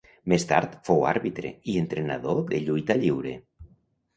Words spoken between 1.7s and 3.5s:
i entrenador de lluita lliure.